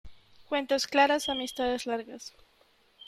[0.49, 2.33] Cuentas claras, amistades largas.